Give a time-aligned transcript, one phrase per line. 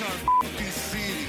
[0.00, 1.26] City.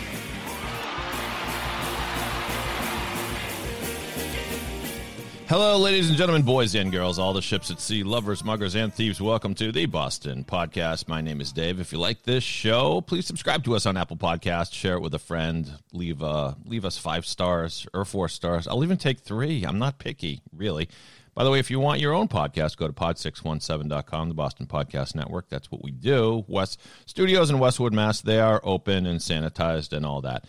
[5.49, 8.93] Hello, ladies and gentlemen, boys and girls, all the ships at sea, lovers, muggers, and
[8.93, 9.19] thieves.
[9.19, 11.09] Welcome to the Boston Podcast.
[11.09, 11.81] My name is Dave.
[11.81, 14.71] If you like this show, please subscribe to us on Apple Podcasts.
[14.71, 15.69] Share it with a friend.
[15.91, 18.69] Leave uh, leave us five stars or four stars.
[18.69, 19.65] I'll even take three.
[19.65, 20.87] I'm not picky, really.
[21.33, 25.15] By the way, if you want your own podcast, go to pod617.com, the Boston Podcast
[25.15, 25.47] Network.
[25.47, 26.43] That's what we do.
[26.47, 28.19] West Studios in Westwood, Mass.
[28.19, 30.45] They are open and sanitized and all that.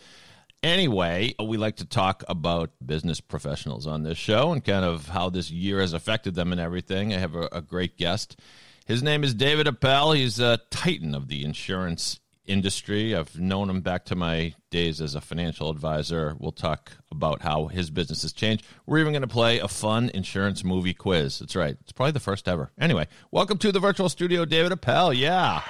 [0.62, 5.30] Anyway, we like to talk about business professionals on this show and kind of how
[5.30, 7.14] this year has affected them and everything.
[7.14, 8.38] I have a, a great guest.
[8.86, 10.12] His name is David Appel.
[10.12, 13.14] He's a titan of the insurance industry.
[13.14, 16.36] I've known him back to my days as a financial advisor.
[16.38, 18.64] We'll talk about how his business has changed.
[18.86, 21.38] We're even going to play a fun insurance movie quiz.
[21.38, 21.76] That's right.
[21.80, 22.72] It's probably the first ever.
[22.80, 25.12] Anyway, welcome to the virtual studio, David Appel.
[25.12, 25.62] Yeah.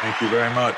[0.00, 0.76] Thank you very much.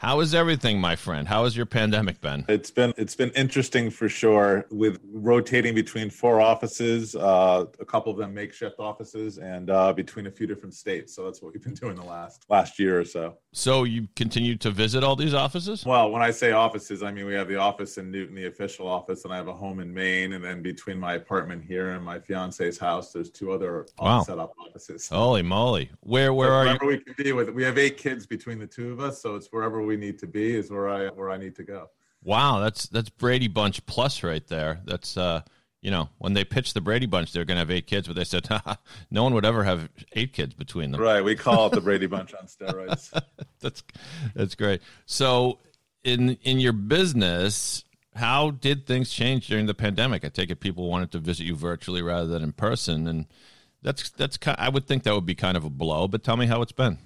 [0.00, 1.26] How is everything, my friend?
[1.26, 2.44] How has your pandemic been?
[2.48, 8.12] It's been it's been interesting for sure with rotating between four offices, uh, a couple
[8.12, 11.16] of them makeshift offices, and uh, between a few different states.
[11.16, 13.38] So that's what we've been doing the last last year or so.
[13.52, 15.84] So you continue to visit all these offices?
[15.86, 18.86] Well, when I say offices, I mean we have the office in Newton, the official
[18.86, 22.04] office, and I have a home in Maine, and then between my apartment here and
[22.04, 24.22] my fiance's house, there's two other Wow.
[24.22, 25.08] set up offices.
[25.08, 25.90] Holy moly!
[26.00, 26.78] Where where So are you?
[26.86, 29.48] we can be with we have eight kids between the two of us, so it's
[29.48, 31.88] wherever we need to be is where I where I need to go.
[32.22, 34.82] Wow, that's that's Brady Bunch plus right there.
[34.84, 35.40] That's uh,
[35.80, 38.16] you know, when they pitched the Brady Bunch, they're going to have eight kids, but
[38.16, 38.48] they said
[39.10, 41.00] no one would ever have eight kids between them.
[41.00, 43.20] Right, we call it the Brady Bunch on steroids.
[43.60, 43.82] That's
[44.36, 44.80] that's great.
[45.04, 45.58] So,
[46.04, 47.84] in in your business,
[48.14, 50.24] how did things change during the pandemic?
[50.24, 53.26] I take it people wanted to visit you virtually rather than in person, and
[53.82, 56.06] that's that's ki I would think that would be kind of a blow.
[56.06, 56.98] But tell me how it's been.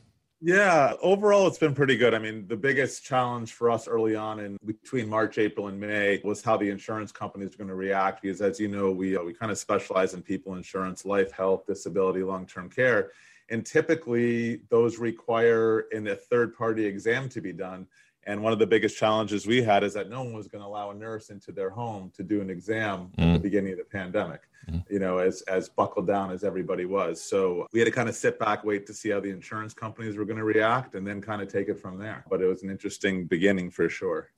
[0.45, 2.15] Yeah, overall, it's been pretty good.
[2.15, 6.21] I mean, the biggest challenge for us early on in between March, April, and May
[6.25, 8.23] was how the insurance companies were going to react.
[8.23, 11.65] Because, as you know, we uh, we kind of specialize in people insurance, life, health,
[11.65, 13.13] disability, long term care,
[13.51, 17.87] and typically those require in a third party exam to be done.
[18.25, 20.69] And one of the biggest challenges we had is that no one was going to
[20.69, 23.43] allow a nurse into their home to do an exam at the mm.
[23.43, 24.85] beginning of the pandemic mm.
[24.89, 27.23] you know, as as buckled down as everybody was.
[27.23, 30.17] So we had to kind of sit back, wait to see how the insurance companies
[30.17, 32.25] were going to react, and then kind of take it from there.
[32.29, 34.31] But it was an interesting beginning for sure.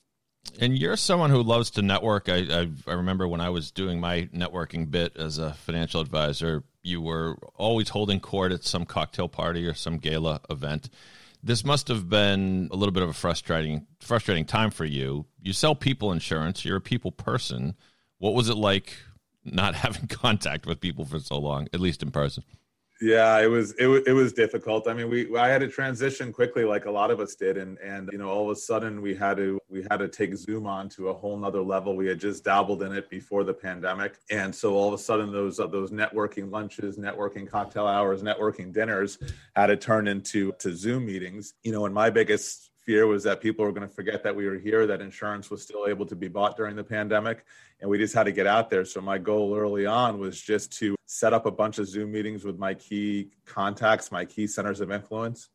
[0.60, 2.28] And you're someone who loves to network.
[2.28, 6.64] I, I I remember when I was doing my networking bit as a financial advisor,
[6.82, 10.90] you were always holding court at some cocktail party or some gala event.
[11.46, 15.26] This must have been a little bit of a frustrating frustrating time for you.
[15.42, 16.64] You sell people insurance.
[16.64, 17.74] You're a people person.
[18.16, 18.96] What was it like
[19.44, 22.44] not having contact with people for so long, at least in person?
[23.00, 24.86] Yeah, it was it was it was difficult.
[24.86, 27.76] I mean, we I had to transition quickly, like a lot of us did, and
[27.78, 30.66] and you know, all of a sudden we had to we had to take Zoom
[30.66, 31.96] on to a whole nother level.
[31.96, 35.32] We had just dabbled in it before the pandemic, and so all of a sudden
[35.32, 39.18] those uh, those networking lunches, networking cocktail hours, networking dinners
[39.56, 41.54] had to turn into to Zoom meetings.
[41.64, 44.46] You know, and my biggest fear was that people were going to forget that we
[44.46, 47.44] were here, that insurance was still able to be bought during the pandemic,
[47.80, 48.84] and we just had to get out there.
[48.84, 52.44] So my goal early on was just to set up a bunch of Zoom meetings
[52.44, 55.48] with my key contacts, my key centers of influence,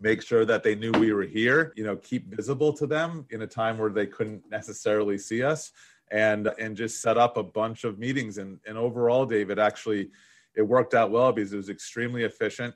[0.00, 3.42] make sure that they knew we were here, you know, keep visible to them in
[3.42, 5.72] a time where they couldn't necessarily see us
[6.10, 10.10] and and just set up a bunch of meetings and and overall David actually
[10.54, 12.74] it worked out well because it was extremely efficient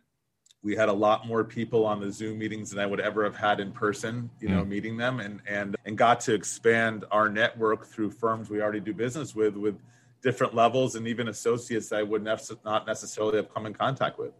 [0.62, 3.37] we had a lot more people on the zoom meetings than i would ever have
[3.37, 4.69] had in person you know hmm.
[4.69, 8.93] meeting them and and and got to expand our network through firms we already do
[8.93, 9.81] business with with
[10.23, 14.19] different levels and even associates that i would nec- not necessarily have come in contact
[14.19, 14.32] with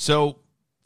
[0.00, 0.38] So,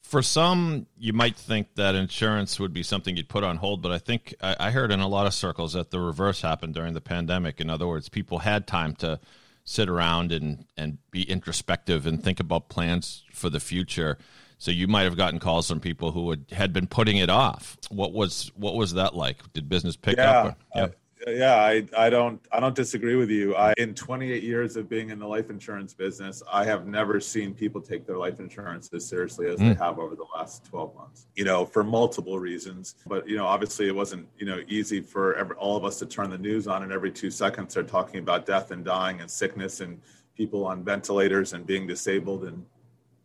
[0.03, 3.93] for some, you might think that insurance would be something you'd put on hold, but
[3.93, 6.94] I think I, I heard in a lot of circles that the reverse happened during
[6.94, 7.61] the pandemic.
[7.61, 9.21] In other words, people had time to
[9.64, 14.19] sit around and, and be introspective and think about plans for the future.
[14.59, 17.76] So you might have gotten calls from people who had, had been putting it off.
[17.91, 19.38] What was what was that like?
[19.53, 20.59] Did business pick yeah, up?
[20.75, 20.88] Or, uh,
[21.27, 23.55] yeah, I, I don't I don't disagree with you.
[23.55, 27.55] I in 28 years of being in the life insurance business, I have never seen
[27.55, 29.79] people take their life insurance as seriously as they mm.
[29.79, 31.27] have over the last 12 months.
[31.35, 32.97] You know, for multiple reasons.
[33.07, 36.07] But you know, obviously, it wasn't you know easy for every, all of us to
[36.07, 39.31] turn the news on, and every two seconds they're talking about death and dying and
[39.31, 40.01] sickness and
[40.37, 42.65] people on ventilators and being disabled and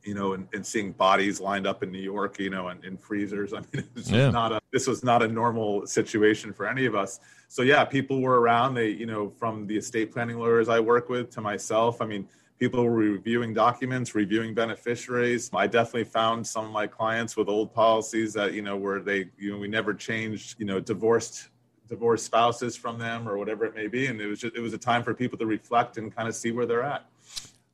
[0.08, 2.96] you know, and, and seeing bodies lined up in New York, you know, and in
[2.98, 3.54] freezers.
[3.54, 4.30] I mean, it's Yeah.
[4.32, 7.20] not a this was not a normal situation for any of us.
[7.50, 8.76] So yeah, people were around.
[8.76, 12.02] They, you know, from the estate planning lawyers I work with to myself.
[12.02, 12.28] I mean,
[12.58, 15.50] people were reviewing documents, reviewing beneficiaries.
[15.54, 19.30] I definitely found some of my clients with old policies that you know where they,
[19.38, 21.50] you know, we never changed, you know, divorced
[21.90, 24.74] divorced spouses from them or whatever it may be, and it was just it was
[24.74, 27.06] a time for people to reflect and kind of see where they're at.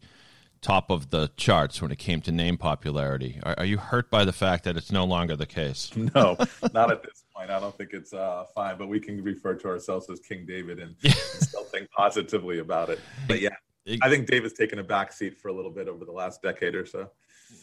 [0.61, 3.41] top of the charts when it came to name popularity.
[3.43, 5.91] Are, are you hurt by the fact that it's no longer the case?
[6.15, 6.37] No,
[6.73, 7.51] not at this point.
[7.51, 10.79] I don't think it's uh, fine, but we can refer to ourselves as King David
[10.79, 13.01] and still think positively about it.
[13.27, 13.57] But yeah,
[14.03, 16.77] I think David's taken a back seat for a little bit over the last decade
[16.77, 17.11] or so.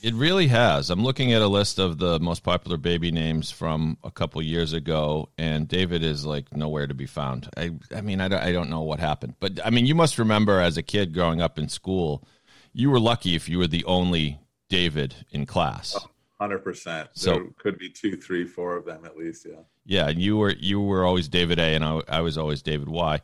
[0.01, 0.89] It really has.
[0.89, 4.71] I'm looking at a list of the most popular baby names from a couple years
[4.73, 7.49] ago, and David is like nowhere to be found.
[7.57, 10.17] I, I mean, I don't, I don't know what happened, but I mean, you must
[10.17, 12.23] remember as a kid growing up in school,
[12.71, 14.39] you were lucky if you were the only
[14.69, 15.95] David in class.
[15.99, 16.09] Oh,
[16.39, 17.09] hundred percent.
[17.13, 19.45] So- There could be two, three, four of them at least.
[19.49, 19.61] Yeah.
[19.85, 22.87] Yeah, and you were you were always David A, and I, I was always David
[22.89, 23.19] Y.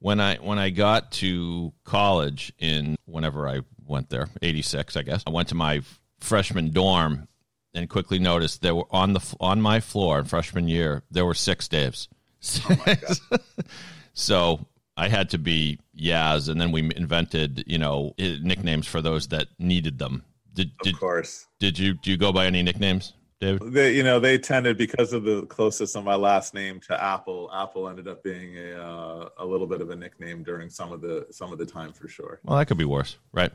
[0.00, 5.02] When I when I got to college in whenever I went there, eighty six, I
[5.02, 5.80] guess I went to my
[6.20, 7.28] freshman dorm
[7.74, 11.34] and quickly noticed there were on the on my floor in freshman year there were
[11.34, 12.08] six Daves.
[12.68, 13.38] Oh,
[14.14, 14.66] so
[14.96, 19.48] I had to be Yaz, and then we invented you know nicknames for those that
[19.58, 20.24] needed them.
[20.54, 21.46] Did Of did, course.
[21.60, 23.72] did you do you go by any nicknames, David?
[23.72, 27.48] They, you know, they tended because of the closest of my last name to Apple.
[27.54, 31.00] Apple ended up being a uh, a little bit of a nickname during some of
[31.00, 32.40] the some of the time for sure.
[32.42, 33.52] Well, that could be worse, right?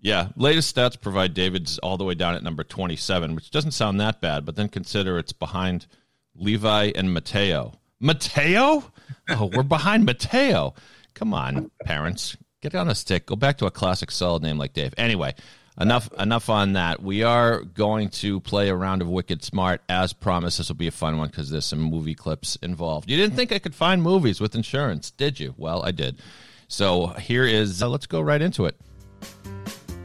[0.00, 0.28] Yeah.
[0.36, 4.20] Latest stats provide David's all the way down at number 27, which doesn't sound that
[4.20, 5.86] bad, but then consider it's behind
[6.34, 7.72] Levi and Mateo.
[8.00, 8.84] Mateo?
[9.30, 10.74] Oh, we're behind Mateo.
[11.14, 12.36] Come on, parents.
[12.60, 13.26] Get on a stick.
[13.26, 14.92] Go back to a classic solid name like Dave.
[14.98, 15.34] Anyway,
[15.80, 17.02] enough enough on that.
[17.02, 20.58] We are going to play a round of Wicked Smart as promised.
[20.58, 23.10] This will be a fun one because there's some movie clips involved.
[23.10, 25.54] You didn't think I could find movies with insurance, did you?
[25.56, 26.20] Well, I did.
[26.68, 28.80] So here is, uh, let's go right into it.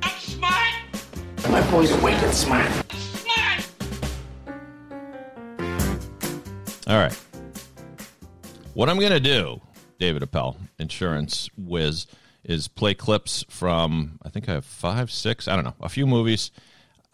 [0.04, 0.74] I'm smart.
[1.50, 2.70] My boy's wicked smart.
[6.88, 7.14] All right.
[8.74, 9.62] What I'm going to do,
[10.00, 12.08] David Appel, insurance whiz,
[12.44, 16.08] is play clips from, I think I have five, six, I don't know, a few
[16.08, 16.52] movies.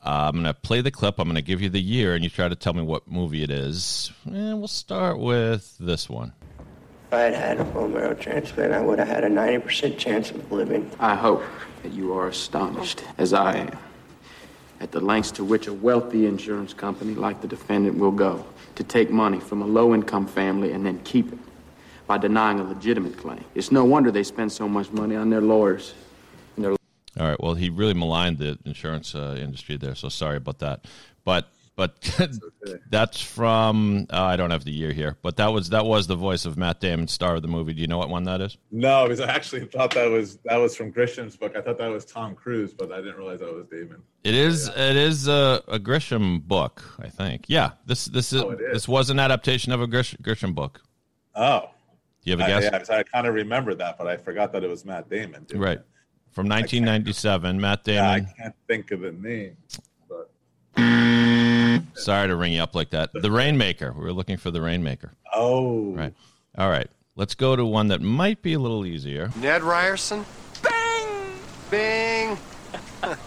[0.06, 1.20] Uh, I'm going to play the clip.
[1.20, 3.44] I'm going to give you the year, and you try to tell me what movie
[3.44, 4.12] it is.
[4.26, 6.34] And we'll start with this one.
[7.08, 10.30] If I had had a bone marrow transplant, I would have had a 90% chance
[10.30, 10.92] of living.
[11.00, 11.44] I hope
[11.82, 13.78] that you are astonished, as I am,
[14.80, 18.84] at the lengths to which a wealthy insurance company like the defendant will go to
[18.84, 21.40] take money from a low income family and then keep it
[22.08, 23.44] by denying a legitimate claim.
[23.56, 25.94] It's no wonder they spend so much money on their lawyers.
[26.56, 26.78] And their All
[27.28, 27.40] right.
[27.40, 30.86] Well, he really maligned the insurance uh, industry there, so sorry about that.
[31.24, 32.00] But but
[32.90, 36.16] that's from uh, I don't have the year here, but that was that was the
[36.16, 37.74] voice of Matt Damon, star of the movie.
[37.74, 38.58] Do you know what one that is?
[38.72, 41.56] No, because I actually thought that was that was from Grisham's book.
[41.58, 44.02] I thought that was Tom Cruise, but I didn't realize that was Damon.
[44.24, 47.46] It is it is a, a Grisham book, I think.
[47.48, 48.74] Yeah, this this is, Oh, it is.
[48.74, 50.82] this was an adaptation of a Grish, Grisham book.
[51.36, 51.72] Oh,
[52.26, 52.64] Do you have a I, guess?
[52.72, 55.44] yeah, 'cause I kind of remember that, but I forgot that it was Matt Damon.
[55.44, 55.78] doing Right.
[55.78, 55.86] it.
[56.32, 58.04] From 1997, Matt Damon.
[58.04, 59.56] Yeah, I can't think of the name,
[60.10, 60.32] but
[61.98, 63.12] Sorry to ring you up like that.
[63.14, 63.94] The Rainmaker.
[63.94, 65.14] We were looking for the Rainmaker.
[65.34, 66.14] oh, Right.
[66.58, 66.90] All right.
[67.16, 69.30] Let's go to one that might be a little easier.
[69.38, 70.26] Ned Ryerson?
[70.62, 71.08] Bing!
[71.70, 72.38] Bing!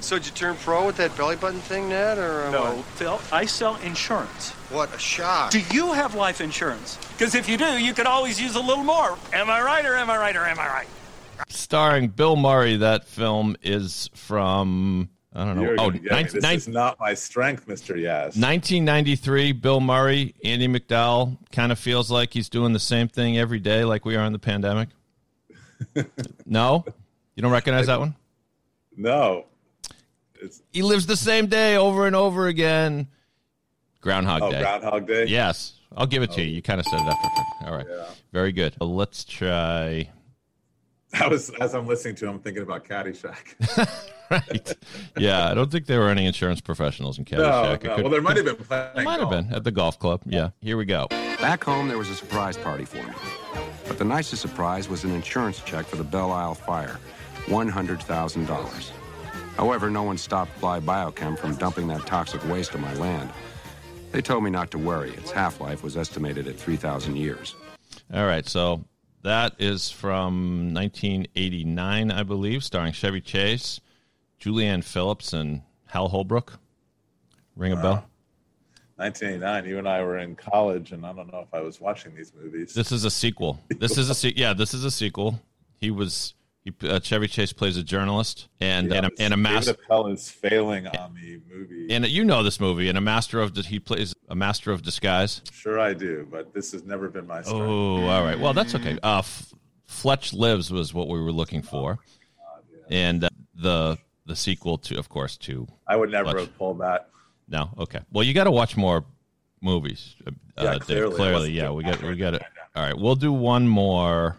[0.00, 2.84] so did you turn pro with that belly button thing, Ned, or uh, No, what?
[2.96, 4.50] Phil, I sell insurance.
[4.70, 5.50] What a shock!
[5.50, 6.96] Do you have life insurance?
[7.12, 9.18] Because if you do, you could always use a little more.
[9.32, 10.86] Am I right or am I right or am I right?
[11.48, 12.76] Starring Bill Murray.
[12.76, 15.62] That film is from I don't know.
[15.62, 18.36] You're Oh, gonna get 19- this is not my strength, Mister Yaz.
[18.36, 23.60] 1993, Bill Murray, Andie MacDowell kind of feels like he's doing the same thing every
[23.60, 24.88] day, like we are in the pandemic.
[26.46, 26.84] no,
[27.34, 28.14] you don't recognize that one.
[28.96, 29.46] No,
[30.42, 33.08] it's He lives the same day over and over again.
[34.00, 34.46] Groundhog day.
[34.46, 34.60] oh Day.
[34.60, 35.24] Groundhog Day.
[35.26, 36.48] Yes, I'll give it to you.
[36.54, 37.66] You kind of said it after.
[37.70, 38.04] All right, Yeah.
[38.32, 38.74] very good.
[38.80, 40.08] Uh, Let's try.
[41.12, 42.26] That was as I'm listening to.
[42.26, 44.06] him, I'm thinking about Caddyshack.
[44.30, 44.76] Right.
[45.18, 47.74] Yeah, I don't think there were any insurance professionals in no, Caddyshack.
[47.74, 47.94] It no.
[47.96, 48.90] could- Well, there might have been playing.
[48.98, 50.22] It might have been at the golf club.
[50.24, 50.50] Yeah.
[50.60, 51.08] Here we go.
[51.08, 53.12] Back home, there was a surprise party for me.
[53.88, 57.00] But the nicest surprise was an insurance check for the Belle Isle fire
[57.46, 58.90] $100,000.
[59.60, 63.30] However, no one stopped Fly Biochem from dumping that toxic waste on my land.
[64.10, 65.10] They told me not to worry.
[65.10, 67.56] Its half life was estimated at 3,000 years.
[68.10, 68.82] All right, so
[69.20, 73.82] that is from 1989, I believe, starring Chevy Chase,
[74.40, 76.58] Julianne Phillips, and Hal Holbrook.
[77.54, 78.06] Ring a bell?
[78.96, 79.66] 1989.
[79.66, 82.32] You and I were in college, and I don't know if I was watching these
[82.34, 82.72] movies.
[82.72, 83.60] This is a sequel.
[83.68, 84.54] This is a se- yeah.
[84.54, 85.38] This is a sequel.
[85.76, 86.32] He was
[86.64, 89.70] he, uh, Chevy Chase plays a journalist and Yeah, and a, and a David master.
[89.72, 91.86] Appel is failing on me movie.
[91.90, 95.42] And you know this movie, and a master of he plays a master of disguise.
[95.52, 97.60] Sure, I do, but this has never been my strength.
[97.62, 98.38] Oh, all right.
[98.38, 98.98] Well, that's okay.
[99.02, 99.54] Uh, F-
[99.86, 101.98] Fletch Lives was what we were looking for,
[102.90, 106.40] and uh, the the sequel to, of course, to I would never Fletch.
[106.46, 107.08] have pulled that.
[107.48, 108.00] No, okay.
[108.12, 109.04] Well, you got to watch more
[109.60, 110.14] movies.
[110.26, 110.30] Uh,
[110.62, 111.12] Yeah, clearly.
[111.12, 111.70] I clearly, yeah.
[111.70, 112.42] We got we got it.
[112.76, 114.36] All right, we'll do one more,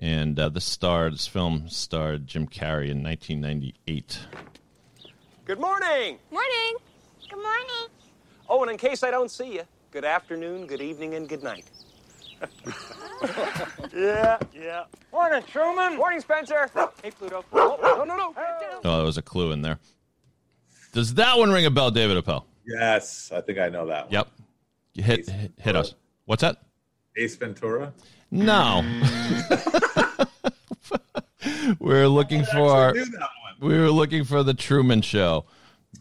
[0.00, 4.18] and uh, this starred this film starred Jim Carrey in 1998.
[5.44, 6.18] Good morning.
[6.30, 6.76] Morning.
[7.28, 7.88] Good morning.
[8.48, 11.70] Oh, and in case I don't see you, good afternoon, good evening, and good night.
[13.94, 14.84] yeah, yeah.
[15.12, 15.96] Morning, Truman.
[15.98, 16.68] Morning, Spencer.
[17.02, 17.44] Hey, Pluto.
[17.52, 18.34] Oh, no, no, no.
[18.84, 19.78] Oh, there was a clue in there.
[20.92, 22.46] Does that one ring a bell, David Appel?
[22.66, 24.12] Yes, I think I know that one.
[24.12, 24.28] Yep.
[24.94, 25.94] You hit hit, hit us.
[26.24, 26.62] What's that?
[27.16, 27.92] Ace Ventura.
[28.30, 28.80] No.
[31.80, 33.54] we're looking for that one.
[33.60, 35.44] we were looking for the Truman Show.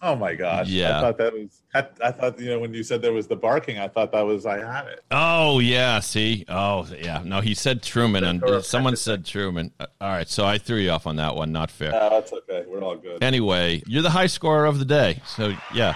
[0.02, 0.70] Oh my gosh!
[0.70, 1.00] Yeah.
[1.00, 1.62] I thought that was.
[1.74, 4.22] I, I thought you know when you said there was the barking, I thought that
[4.22, 5.04] was I had it.
[5.12, 6.46] Oh yeah, see.
[6.48, 7.22] Oh yeah.
[7.26, 9.72] No, he said Truman, and someone said Truman.
[9.80, 11.52] Uh, All right, so I threw you off on that one.
[11.52, 11.94] Not fair.
[11.94, 12.64] Uh, that's okay.
[12.68, 13.24] We're all good.
[13.24, 15.22] Anyway, you're the high scorer of the day.
[15.26, 15.96] So yeah.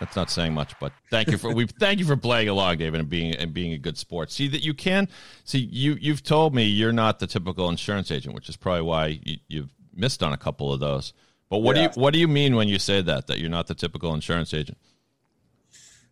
[0.00, 3.00] That's not saying much, but thank you for we thank you for playing along, David,
[3.00, 4.30] and being and being a good sport.
[4.30, 5.08] See that you can
[5.44, 9.20] see you you've told me you're not the typical insurance agent, which is probably why
[9.22, 11.12] you, you've missed on a couple of those.
[11.48, 11.88] But what Yeah.
[11.88, 14.12] do you what do you mean when you say that that you're not the typical
[14.14, 14.78] insurance agent?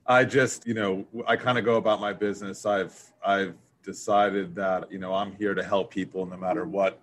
[0.06, 2.64] I just, you know, I kind of go about my business.
[2.66, 7.00] I've I've decided that, you know, I'm here to help people no matter what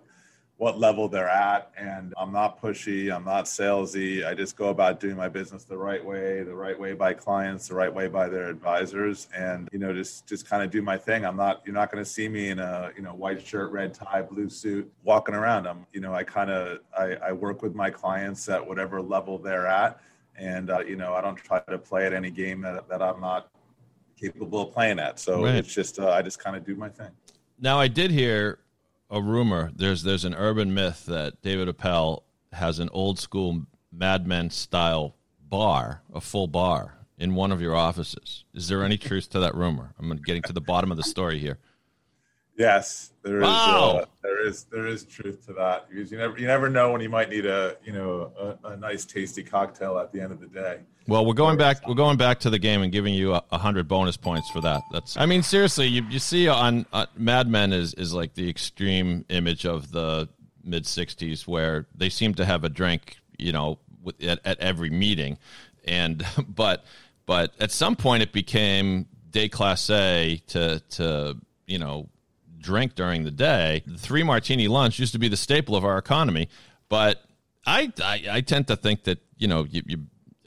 [0.60, 4.26] what level they're at and I'm not pushy, I'm not salesy.
[4.26, 7.68] I just go about doing my business the right way, the right way by clients,
[7.68, 10.98] the right way by their advisors and, you know, just just kind of do my
[10.98, 11.24] thing.
[11.24, 13.94] I'm not you're not going to see me in a, you know, white shirt, red
[13.94, 15.66] tie, blue suit walking around.
[15.66, 19.38] I'm, you know, I kind of I, I work with my clients at whatever level
[19.38, 19.98] they're at
[20.36, 23.20] and uh, you know i don't try to play at any game that, that i'm
[23.20, 23.48] not
[24.18, 25.56] capable of playing at so Right.
[25.56, 27.10] it's just uh, i just kind of do my thing
[27.58, 28.60] Now I did hear
[29.10, 29.70] a rumor.
[29.74, 35.16] There's there's an urban myth that David Appel has an old school Mad Men style
[35.40, 38.44] bar, a full bar in one of your offices.
[38.54, 39.94] Is there any truth to that rumor?
[39.98, 41.58] I'm getting to the bottom of the story here.
[42.60, 44.00] Yes there is Wow.
[44.02, 47.00] uh, there is there is truth to that because you never you never know when
[47.00, 48.32] you might need a you know
[48.64, 51.76] a, a nice tasty cocktail at the end of the day Well, we're going back.
[51.88, 54.60] We're going back to the game and giving you a, a hundred bonus points for
[54.60, 54.82] that.
[54.92, 55.16] That's.
[55.16, 59.24] I mean, seriously, you, you see on uh, Mad Men is is like the extreme
[59.28, 60.28] image of the
[60.62, 64.90] mid '60s, where they seem to have a drink, you know, with, at, at every
[64.90, 65.38] meeting,
[65.84, 66.84] and but
[67.26, 71.36] but at some point it became déclassé to to
[71.66, 72.08] you know
[72.60, 73.82] drink during the day.
[73.86, 76.48] The three martini lunch used to be the staple of our economy,
[76.88, 77.22] but
[77.66, 79.98] I I, I tend to think that you know you, you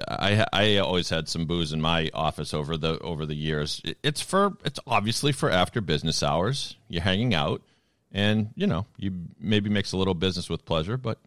[0.07, 3.81] I I always had some booze in my office over the over the years.
[4.03, 6.77] It's for it's obviously for after business hours.
[6.87, 7.61] You're hanging out,
[8.11, 11.19] and you know you maybe mix a little business with pleasure, but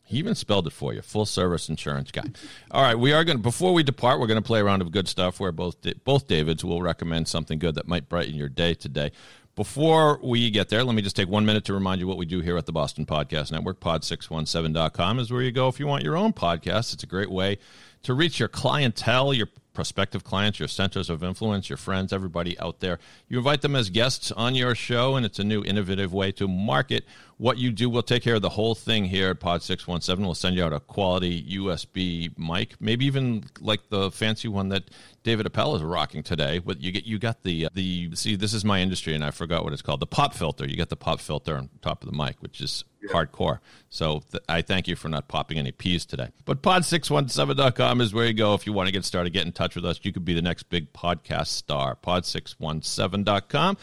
[0.06, 1.02] He even spelled it for you.
[1.02, 2.24] Full service insurance guy.
[2.72, 4.82] All right, we are going to before we depart, we're going to play a round
[4.82, 8.50] of good stuff where both both Davids will recommend something good that might brighten your
[8.50, 9.12] day today.
[9.56, 12.26] Before we get there, let me just take one minute to remind you what we
[12.26, 13.80] do here at the Boston Podcast Network.
[13.80, 16.92] Pod617.com is where you go if you want your own podcast.
[16.92, 17.60] It's a great way
[18.02, 22.80] to reach your clientele, your prospective clients, your centers of influence, your friends, everybody out
[22.80, 22.98] there.
[23.28, 26.48] You invite them as guests on your show, and it's a new innovative way to
[26.48, 27.06] market
[27.44, 27.90] what you do.
[27.90, 30.26] We'll take care of the whole thing here at Pod 617.
[30.26, 34.86] We'll send you out a quality USB mic, maybe even like the fancy one that
[35.24, 36.60] David Appel is rocking today.
[36.60, 39.32] But you get you got the uh, the see this is my industry, and I
[39.32, 40.00] forgot what it's called.
[40.00, 40.66] The pop filter.
[40.66, 43.60] You got the pop filter on top of the mic, which is hardcore.
[43.90, 46.30] So th- I thank you for not popping any peas today.
[46.46, 49.34] But pod617.com is where you go if you want to get started.
[49.34, 50.00] Get in touch with us.
[50.04, 51.98] You could be the next big podcast star.
[51.98, 53.78] Pod617.com.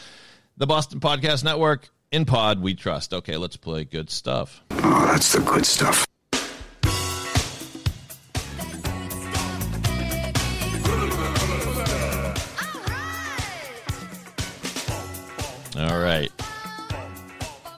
[0.56, 1.90] The Boston Podcast Network.
[2.12, 3.14] In Pod, we trust.
[3.14, 4.64] Okay, let's play good stuff.
[4.72, 6.04] Oh, that's the good stuff.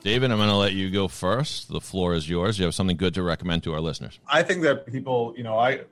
[0.03, 1.69] David, I'm going to let you go first.
[1.69, 2.59] The floor is yours.
[2.59, 4.19] You have something good to recommend to our listeners.
[4.27, 5.83] I think that people, you know, I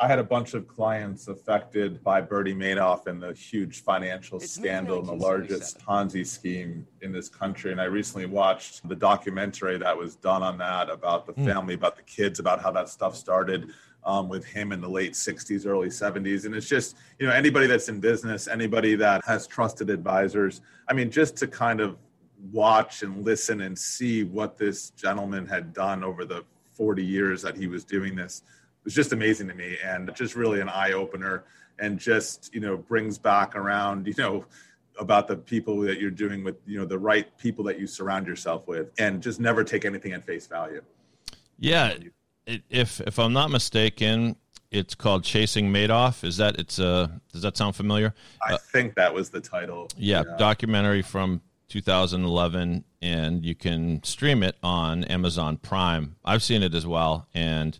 [0.00, 4.98] I had a bunch of clients affected by Bernie Madoff and the huge financial scandal
[4.98, 7.70] and the largest Ponzi scheme in this country.
[7.70, 11.44] And I recently watched the documentary that was done on that about the Mm.
[11.44, 13.70] family, about the kids, about how that stuff started.
[14.02, 16.46] Um, with him in the late 60s, early 70s.
[16.46, 20.94] And it's just, you know, anybody that's in business, anybody that has trusted advisors, I
[20.94, 21.98] mean, just to kind of
[22.52, 27.56] watch and listen and see what this gentleman had done over the 40 years that
[27.56, 30.92] he was doing this it was just amazing to me and just really an eye
[30.92, 31.44] opener
[31.78, 34.44] and just you know brings back around you know
[34.98, 38.26] about the people that you're doing with you know the right people that you surround
[38.26, 40.82] yourself with and just never take anything at face value
[41.58, 41.94] Yeah,
[42.46, 44.36] it, if if I'm not mistaken,
[44.70, 46.24] it's called Chasing Madoff.
[46.24, 48.14] Is that it's uh does that sound familiar?
[48.46, 54.56] i think that was the title Yeah, documentary from 2011, and you can stream it
[54.62, 56.16] on Amazon Prime.
[56.24, 57.78] I've seen it as well, and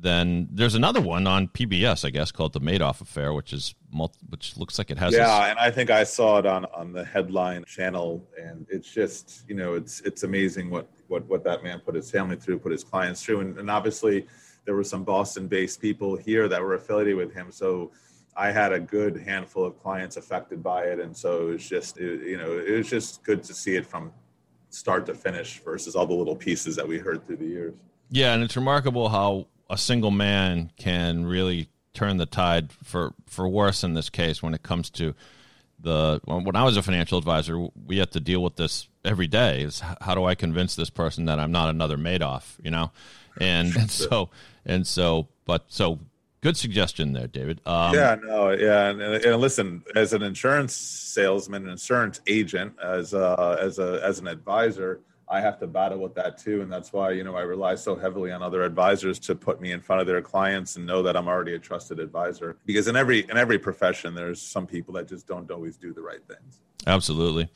[0.00, 4.16] then there's another one on PBS, I guess, called The Madoff Affair, which is multi,
[4.28, 5.12] which looks like it has.
[5.12, 8.92] yeah this- and i think i saw it on on the headline channel and it's
[8.92, 12.58] just you know it's it's amazing what what what that man put his family through
[12.58, 14.26] put his clients through and, and obviously
[14.66, 17.90] there were some boston based people here that were affiliated with him so
[18.38, 21.98] i had a good handful of clients affected by it and so it was just
[21.98, 24.12] it, you know it was just good to see it from
[24.70, 27.74] start to finish versus all the little pieces that we heard through the years
[28.10, 33.48] Yeah, and it's remarkable how a single man can really turn the tide for for
[33.48, 35.14] worse in this case when it comes to
[35.80, 39.62] the when I was a financial advisor, we had to deal with this every day.
[39.62, 42.90] Is how do I convince this person that I'm not another Madoff, you know?
[43.40, 44.30] And, and so
[44.66, 46.00] and so, but so
[46.40, 47.60] good suggestion there, David.
[47.66, 52.74] Um, yeah, no, yeah, and, and, and listen, as an insurance salesman, an insurance agent,
[52.82, 56.72] as a, as a as an advisor, I have to battle with that too, and
[56.72, 59.80] that's why you know I rely so heavily on other advisors to put me in
[59.80, 62.56] front of their clients and know that I'm already a trusted advisor.
[62.64, 66.02] Because in every in every profession, there's some people that just don't always do the
[66.02, 66.60] right things.
[66.86, 67.48] Absolutely.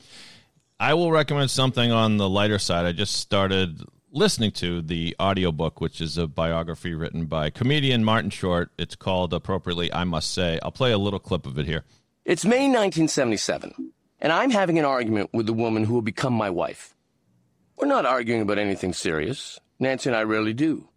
[0.79, 2.85] I will recommend something on the lighter side.
[2.85, 3.81] I just started
[4.13, 8.69] listening to the audiobook, which is a biography written by comedian Martin Short.
[8.77, 10.59] It's called appropriately, I Must Say.
[10.61, 11.83] I'll play a little clip of it here.
[12.23, 16.51] It's May 1977, and I'm having an argument with the woman who will become my
[16.51, 16.95] wife.
[17.75, 19.59] We're not arguing about anything serious.
[19.79, 20.87] Nancy and I rarely do.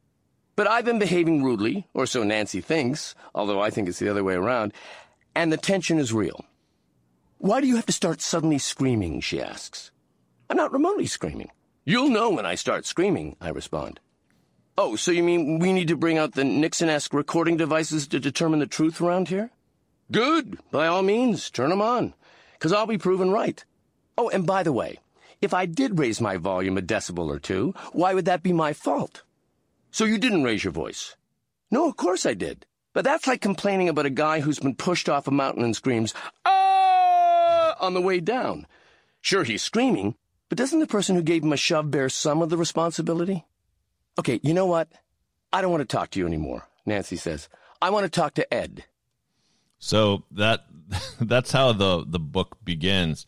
[0.54, 4.24] But I've been behaving rudely, or so Nancy thinks, although I think it's the other
[4.24, 4.74] way around,
[5.34, 6.44] and the tension is real.
[7.38, 9.20] Why do you have to start suddenly screaming?
[9.20, 9.90] She asks.
[10.48, 11.50] I'm not remotely screaming.
[11.88, 14.00] You'll know when I start screaming, I respond.
[14.76, 18.18] Oh, so you mean we need to bring out the Nixon esque recording devices to
[18.18, 19.50] determine the truth around here?
[20.10, 20.58] Good.
[20.72, 22.14] By all means, turn 'em on.
[22.54, 23.64] Because I'll be proven right.
[24.18, 24.98] Oh, and by the way,
[25.40, 28.72] if I did raise my volume a decibel or two, why would that be my
[28.72, 29.22] fault?
[29.92, 31.14] So you didn't raise your voice?
[31.70, 32.66] No, of course I did.
[32.94, 36.14] But that's like complaining about a guy who's been pushed off a mountain and screams,
[36.44, 38.66] ah, on the way down.
[39.20, 40.16] Sure, he's screaming,
[40.48, 43.44] but doesn't the person who gave him a shove bear some of the responsibility?
[44.18, 44.88] Okay, you know what?
[45.52, 47.48] I don't want to talk to you anymore, Nancy says.
[47.80, 48.84] I want to talk to Ed.
[49.78, 50.66] So that
[51.20, 53.26] that's how the the book begins,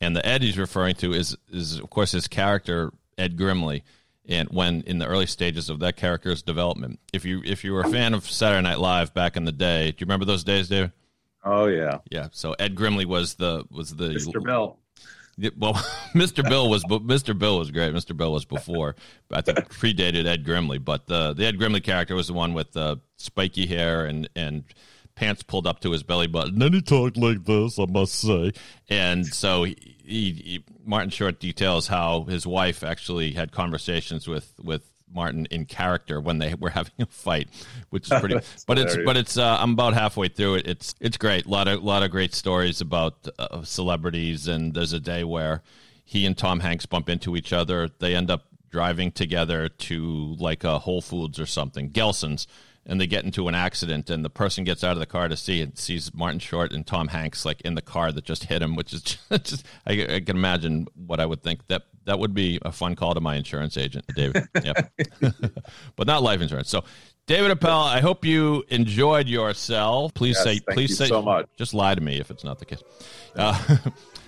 [0.00, 3.82] and the Ed he's referring to is is of course his character Ed Grimley,
[4.26, 7.00] and when in the early stages of that character's development.
[7.12, 9.90] If you if you were a fan of Saturday Night Live back in the day,
[9.90, 10.92] do you remember those days, David?
[11.44, 12.28] Oh yeah, yeah.
[12.32, 14.42] So Ed Grimley was the was the Mr.
[14.42, 14.78] Bill.
[15.56, 15.74] Well,
[16.14, 16.48] Mr.
[16.48, 17.38] Bill was but Mr.
[17.38, 17.94] Bill was great.
[17.94, 18.16] Mr.
[18.16, 18.96] Bill was before,
[19.32, 22.72] I think predated Ed Grimley, but the the Ed Grimley character was the one with
[22.72, 24.64] the spiky hair and and
[25.18, 26.54] pants pulled up to his belly button.
[26.54, 28.52] And then he talked like this, I must say.
[28.88, 34.54] And so he, he, he, Martin Short details how his wife actually had conversations with
[34.62, 37.48] with Martin in character when they were having a fight,
[37.90, 38.34] which is pretty.
[38.66, 38.96] but hilarious.
[38.96, 40.66] it's but it's uh, I'm about halfway through it.
[40.66, 41.46] It's it's great.
[41.46, 44.48] A lot of lot of great stories about uh, celebrities.
[44.48, 45.62] And there's a day where
[46.04, 47.88] he and Tom Hanks bump into each other.
[47.98, 52.46] They end up driving together to like a Whole Foods or something, Gelson's
[52.88, 55.36] and they get into an accident and the person gets out of the car to
[55.36, 58.62] see and sees Martin Short and Tom Hanks like in the car that just hit
[58.62, 59.02] him which is
[59.42, 61.66] just I, I, can imagine what I would think.
[61.68, 64.48] That that would be a fun call to my insurance agent David.
[64.64, 64.92] Yep.
[65.96, 66.70] But not life insurance.
[66.70, 66.84] So
[67.26, 71.46] David Appel I hope you enjoyed yourself please yes, say please say so much.
[71.56, 72.82] just lie to me if it's not the case.
[73.36, 73.76] Uh,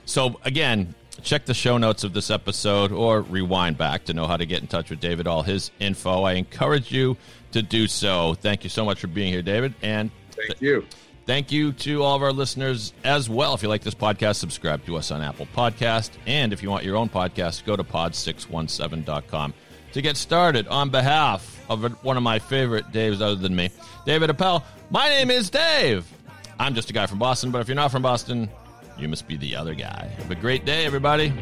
[0.05, 4.37] so again check the show notes of this episode or rewind back to know how
[4.37, 5.27] to get in touch with David.
[5.27, 6.23] All his info.
[6.23, 7.17] I encourage you
[7.53, 8.35] to do so.
[8.35, 9.75] Thank you so much for being here, David.
[9.83, 10.87] And thank you.
[11.27, 13.55] Thank you to all of our listeners as well.
[13.55, 16.11] If you like this podcast, subscribe to us on Apple Podcast.
[16.27, 19.55] And if you want your own podcast, go to pod617.com
[19.93, 20.67] to get started.
[20.69, 23.71] On behalf of one of my favorite Daves other than me,
[24.07, 26.11] David Appel, my name is Dave.
[26.59, 28.51] I'm just a guy from Boston, but if you're not from Boston,
[28.99, 30.11] you must be the other guy.
[30.19, 31.33] Have a great day, everybody.